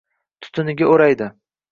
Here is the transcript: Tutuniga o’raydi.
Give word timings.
Tutuniga 0.45 0.87
o’raydi. 0.93 1.29